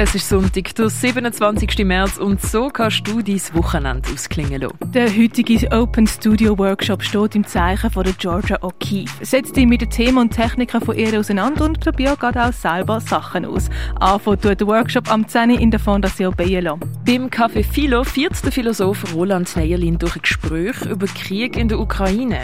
Es 0.00 0.14
ist 0.14 0.28
Sonntag, 0.28 0.72
der 0.76 0.90
27. 0.90 1.84
März 1.84 2.18
und 2.18 2.40
so 2.40 2.68
kannst 2.68 3.04
du 3.08 3.20
dein 3.20 3.40
Wochenende 3.54 4.08
ausklingen 4.14 4.60
lassen. 4.60 4.92
Der 4.92 5.08
heutige 5.08 5.68
Open 5.72 6.06
Studio 6.06 6.56
Workshop 6.56 7.02
steht 7.02 7.34
im 7.34 7.44
Zeichen 7.44 7.90
von 7.90 8.04
der 8.04 8.12
Georgia 8.12 8.58
O'Keeffe. 8.58 9.24
Setz 9.24 9.50
dich 9.50 9.66
mit 9.66 9.80
den 9.80 9.90
Themen 9.90 10.18
und 10.18 10.30
Techniken 10.30 10.80
von 10.80 10.96
ihr 10.96 11.18
auseinander 11.18 11.64
und 11.64 11.80
probier 11.80 12.14
gerade 12.14 12.44
auch 12.44 12.52
selber 12.52 13.00
Sachen 13.00 13.44
aus. 13.44 13.70
Anfangen 13.98 14.40
tut 14.40 14.60
der 14.60 14.68
Workshop 14.68 15.10
am 15.10 15.26
10. 15.26 15.50
in 15.50 15.72
der 15.72 15.80
Fondation 15.80 16.32
Bielo. 16.32 16.78
Beim 17.04 17.26
Café 17.26 17.64
Philo 17.64 18.04
führt 18.04 18.44
der 18.44 18.52
Philosoph 18.52 19.12
Roland 19.16 19.56
Neierlin 19.56 19.98
durch 19.98 20.14
ein 20.14 20.22
Gespräch 20.22 20.80
über 20.82 21.06
Krieg 21.06 21.56
in 21.56 21.66
der 21.66 21.80
Ukraine. 21.80 22.42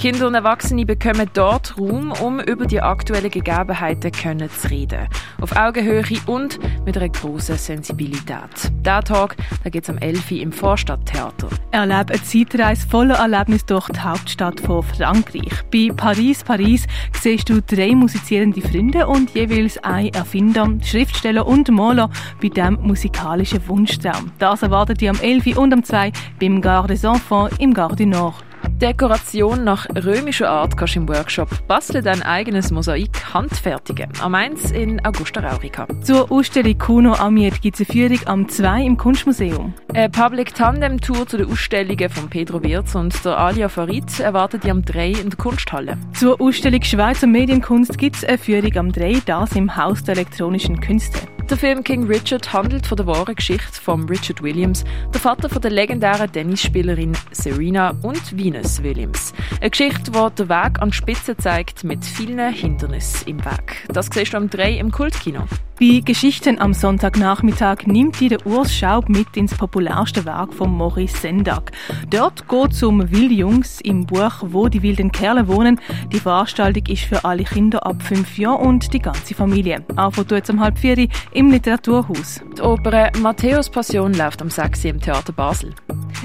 Kinder 0.00 0.26
und 0.26 0.34
Erwachsene 0.34 0.84
bekommen 0.84 1.30
dort 1.34 1.78
Raum, 1.78 2.10
um 2.20 2.40
über 2.40 2.66
die 2.66 2.80
aktuellen 2.80 3.30
Gegebenheiten 3.30 4.10
zu 4.50 4.70
reden. 4.70 5.06
Auf 5.40 5.54
Augenhöhe 5.54 6.02
und 6.26 6.58
mit 6.84 6.95
mit 6.96 7.02
einer 7.02 7.12
grossen 7.12 7.56
Sensibilität. 7.56 8.72
Dieser 8.80 9.02
Tag 9.02 9.36
geht 9.64 9.82
es 9.82 9.90
am 9.90 9.98
11. 9.98 10.30
Uhr 10.30 10.40
im 10.40 10.52
Vorstadttheater. 10.52 11.48
Erlebe 11.70 12.14
eine 12.14 12.22
Zeitreise 12.22 12.86
voller 12.88 13.16
Erlebnis 13.16 13.64
durch 13.66 13.86
die 13.88 14.00
Hauptstadt 14.00 14.60
von 14.60 14.82
Frankreich. 14.82 15.52
Bei 15.70 15.90
Paris, 15.94 16.42
Paris 16.42 16.86
siehst 17.20 17.48
du 17.48 17.60
drei 17.60 17.94
musizierende 17.94 18.62
Freunde 18.62 19.06
und 19.06 19.34
jeweils 19.34 19.78
ein 19.78 20.08
Erfinder, 20.08 20.68
Schriftsteller 20.82 21.46
und 21.46 21.70
Maler 21.70 22.10
bei 22.40 22.48
diesem 22.48 22.78
musikalischen 22.82 23.66
Wunschtraum. 23.68 24.32
Das 24.38 24.62
erwartet 24.62 25.00
dich 25.00 25.10
am 25.10 25.20
11. 25.20 25.46
Uhr 25.48 25.58
und 25.58 25.72
am 25.72 25.84
2. 25.84 26.12
beim 26.40 26.60
Gare 26.60 26.88
des 26.88 27.04
Enfants 27.04 27.56
im 27.58 27.74
Gare 27.74 27.96
du 27.96 28.06
Nord. 28.06 28.45
Dekoration 28.80 29.64
nach 29.64 29.86
römischer 30.04 30.50
Art 30.50 30.76
kannst 30.76 30.96
du 30.96 31.00
im 31.00 31.08
Workshop 31.08 31.48
Bastle 31.66 32.02
dein 32.02 32.22
eigenes 32.22 32.70
Mosaik 32.70 33.32
handfertigen. 33.32 34.10
Am 34.20 34.34
1 34.34 34.70
in 34.72 35.02
Augusta 35.02 35.40
Raurica. 35.40 35.86
Zur 36.02 36.30
Ausstellung 36.30 36.76
Kuno 36.76 37.14
Amiet 37.14 37.62
gibt 37.62 37.80
es 37.80 37.88
eine 37.88 38.08
Führung 38.08 38.26
am 38.26 38.48
2 38.48 38.82
im 38.82 38.98
Kunstmuseum. 38.98 39.72
Eine 39.94 40.10
Public 40.10 40.54
Tandem 40.54 41.00
Tour 41.00 41.26
zu 41.26 41.38
den 41.38 41.50
Ausstellungen 41.50 42.10
von 42.10 42.28
Pedro 42.28 42.62
Wirz 42.62 42.94
und 42.94 43.24
der 43.24 43.38
Alia 43.38 43.70
Farid 43.70 44.20
erwartet 44.20 44.64
die 44.64 44.70
am 44.70 44.84
3 44.84 45.08
in 45.08 45.30
der 45.30 45.38
Kunsthalle. 45.38 45.96
Zur 46.12 46.38
Ausstellung 46.38 46.82
Schweizer 46.82 47.26
Medienkunst 47.26 47.96
gibt 47.96 48.16
es 48.16 48.24
eine 48.24 48.36
Führung 48.36 48.76
am 48.76 48.92
3, 48.92 49.22
das 49.24 49.52
im 49.56 49.74
Haus 49.74 50.04
der 50.04 50.16
elektronischen 50.16 50.80
Künste. 50.80 51.20
Der 51.48 51.56
Film 51.56 51.84
King 51.84 52.08
Richard 52.08 52.52
handelt 52.52 52.88
von 52.88 52.96
der 52.96 53.06
wahren 53.06 53.36
Geschichte 53.36 53.80
von 53.80 54.08
Richard 54.08 54.42
Williams, 54.42 54.82
der 55.14 55.20
Vater 55.20 55.48
von 55.48 55.62
der 55.62 55.70
legendären 55.70 56.30
Tennisspielerin 56.32 57.16
Serena 57.30 57.94
und 58.02 58.36
Venus 58.36 58.82
Williams. 58.82 59.32
Eine 59.60 59.70
Geschichte, 59.70 60.10
die 60.10 60.34
den 60.34 60.48
Weg 60.48 60.82
an 60.82 60.90
die 60.90 60.96
Spitze 60.96 61.36
zeigt, 61.36 61.84
mit 61.84 62.04
vielen 62.04 62.52
Hindernissen 62.52 63.28
im 63.28 63.44
Weg. 63.44 63.86
Das 63.92 64.08
siehst 64.12 64.32
du 64.32 64.38
am 64.38 64.50
3 64.50 64.72
im 64.72 64.90
Kultkino. 64.90 65.46
Bei 65.78 66.00
Geschichten 66.02 66.58
am 66.58 66.72
Sonntagnachmittag 66.72 67.86
nimmt 67.86 68.18
die 68.18 68.30
der 68.30 68.46
Urs 68.46 68.74
Schaub 68.74 69.10
mit 69.10 69.36
ins 69.36 69.54
populärste 69.54 70.24
Werk 70.24 70.54
von 70.54 70.74
Maurice 70.74 71.18
Sendak. 71.18 71.70
Dort 72.08 72.48
geht 72.48 72.72
es 72.72 72.82
um 72.82 73.10
Willjungs 73.12 73.82
im 73.82 74.06
Buch 74.06 74.32
Wo 74.40 74.68
die 74.68 74.82
wilden 74.82 75.12
Kerle 75.12 75.48
wohnen. 75.48 75.78
Die 76.12 76.18
Veranstaltung 76.18 76.86
ist 76.86 77.04
für 77.04 77.26
alle 77.26 77.44
Kinder 77.44 77.84
ab 77.84 78.02
fünf 78.02 78.38
Jahren 78.38 78.66
und 78.66 78.94
die 78.94 79.00
ganze 79.00 79.34
Familie. 79.34 79.84
Anfang 79.96 80.26
tut 80.26 80.48
um 80.48 80.60
halb 80.60 80.78
vier 80.78 81.08
im 81.32 81.50
Literaturhaus. 81.50 82.40
Die 82.56 82.62
Oper 82.62 83.10
Matthäus 83.20 83.68
Passion 83.68 84.14
läuft 84.14 84.40
am 84.40 84.48
6. 84.48 84.86
im 84.86 85.00
Theater 85.00 85.34
Basel. 85.34 85.74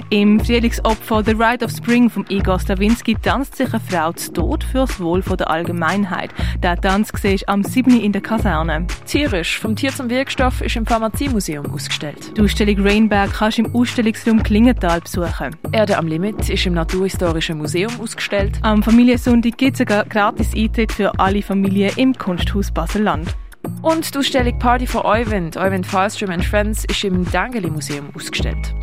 Im 0.09 0.39
Frühlingsopfer 0.39 1.23
The 1.23 1.31
Ride 1.31 1.66
of 1.66 1.72
Spring 1.72 2.09
von 2.09 2.25
Igor 2.30 2.59
Stawinski 2.59 3.16
tanzt 3.16 3.56
sich 3.56 3.73
eine 3.73 3.81
Frau 3.81 4.11
zu 4.14 4.34
Tod 4.34 4.64
fürs 4.64 5.00
Wohl 5.00 5.22
der 5.22 5.50
Allgemeinheit. 5.50 6.31
Der 6.61 6.80
Tanz 6.80 7.11
siehst 7.22 7.47
am 7.47 7.64
7. 7.64 8.00
in 8.00 8.12
der 8.12 8.22
Kaserne. 8.22 8.88
Tierisch, 9.06 9.59
vom 9.59 9.75
Tier 9.75 9.92
zum 9.92 10.09
Wirkstoff, 10.09 10.62
ist 10.62 10.75
im 10.75 10.86
Pharmaziemuseum 10.86 11.72
ausgestellt. 11.74 12.38
Die 12.38 12.41
Ausstellung 12.41 12.85
Rainberg 12.85 13.34
kannst 13.34 13.57
du 13.57 13.63
im 13.63 13.75
Ausstellungsraum 13.75 14.44
Klingenthal 14.44 15.01
besuchen. 15.01 15.56
Erde 15.72 15.97
am 15.97 16.07
Limit 16.07 16.50
ist 16.50 16.66
im 16.66 16.74
Naturhistorischen 16.74 17.57
Museum 17.57 17.91
ausgestellt. 18.00 18.59
Am 18.62 18.84
Familiensonntag 18.84 19.57
gibt 19.57 19.80
es 19.80 19.88
einen 19.88 20.09
gratis 20.09 20.53
Eintritt 20.56 20.91
für 20.91 21.18
alle 21.19 21.41
Familien 21.41 21.91
im 21.97 22.13
Kunsthaus 22.18 22.72
Basel-Land. 22.72 23.35
Und 23.81 24.14
die 24.14 24.19
Ausstellung 24.19 24.59
Party 24.59 24.86
for 24.86 25.06
Euwind, 25.06 25.58
Euwind 25.58 25.88
Fallström 25.88 26.30
and 26.30 26.46
Friends, 26.46 26.86
ist 26.86 27.03
im 27.03 27.30
Dengeli 27.31 27.69
Museum 27.69 28.09
ausgestellt. 28.16 28.75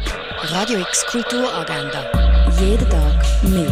Radio 0.43 0.81
X 0.81 1.07
Kulturagenda. 1.07 2.05
Jeden 2.61 2.89
Tag 2.91 3.25
mehr. 3.45 3.69